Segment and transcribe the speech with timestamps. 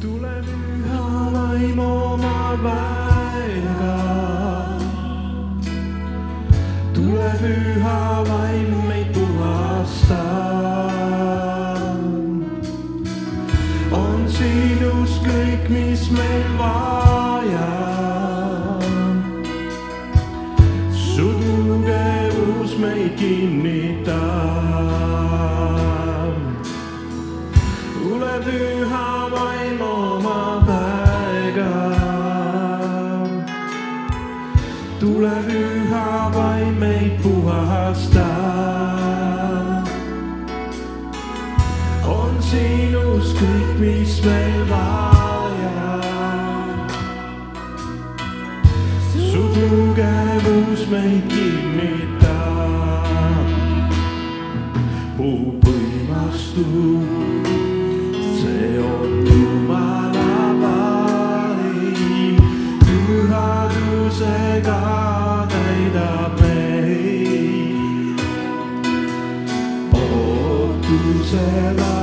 [0.00, 1.00] tule püha
[1.34, 3.19] vaimu oma päev.
[50.00, 52.28] tugevus meid kinnitab.
[55.16, 57.46] puhub võimastus,
[58.40, 62.40] see on Jumala valik,
[62.86, 64.80] pühadusega
[65.54, 68.18] täidab meid
[70.02, 71.99] ootusele.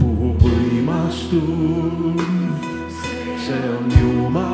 [0.00, 2.18] mu võimastun,
[3.44, 4.51] see on Jumal.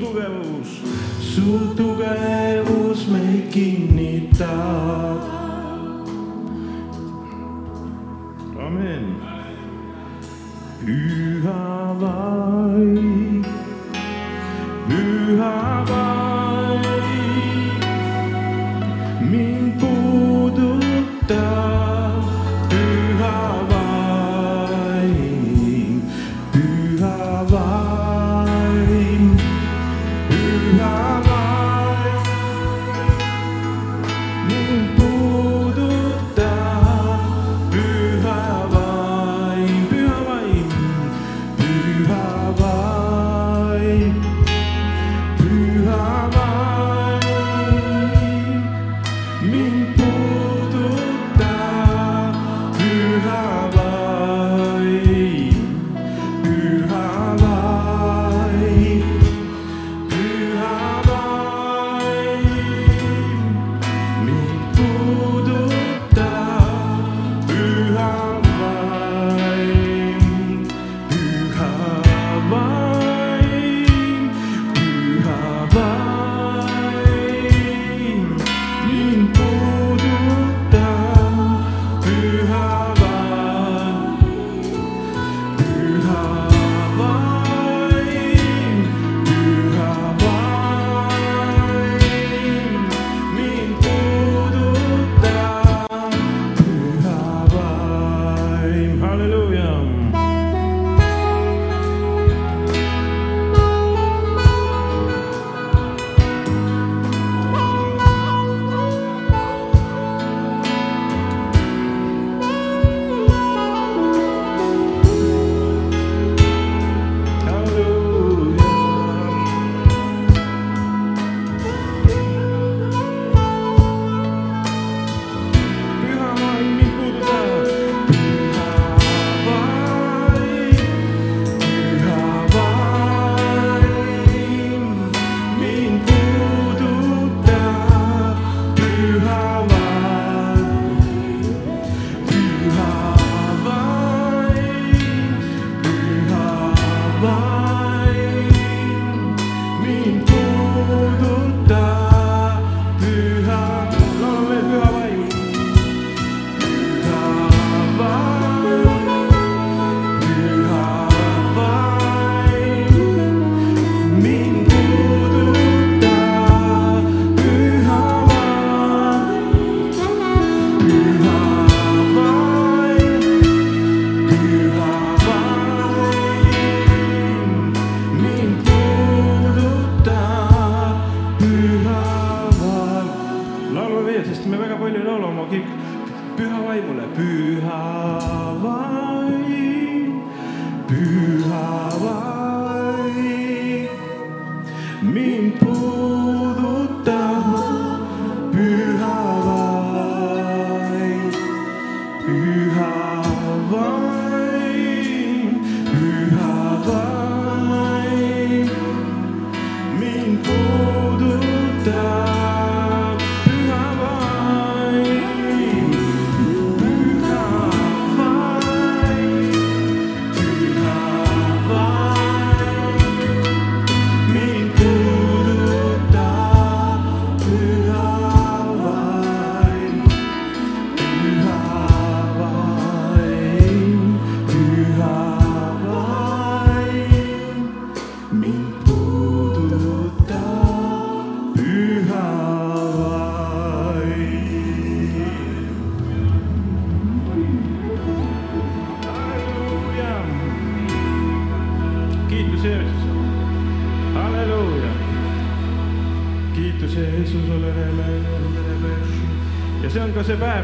[0.00, 0.82] Sutugemus,
[1.20, 5.12] sutugemus me kiinnittää.
[8.66, 9.16] Amen.
[10.86, 13.44] Pyhä vai,
[14.88, 15.99] pyhä vai.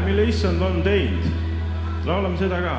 [0.07, 1.25] Mille issand on teinud.
[2.05, 2.75] laulame seda ka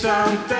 [0.00, 0.59] something.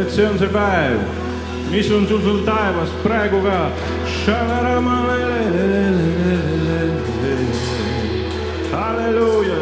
[0.00, 0.98] et see on see päev,
[1.70, 3.70] mis on sul, sul taevas praegu ka.
[8.72, 9.56] halleluuja,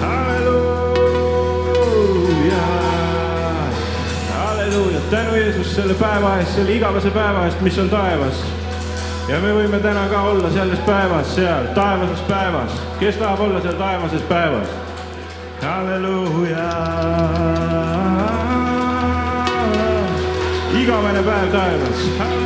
[0.00, 1.34] halleluuja,
[4.34, 8.44] halleluuja, tänu Jeesus selle päeva eest, selle igavese päeva eest, mis on taevas
[9.28, 13.78] ja me võime täna ka olla selles päevas seal taevases päevas, kes tahab olla seal
[13.80, 14.68] taevases päevas?
[20.84, 22.43] Igor, meine Damen.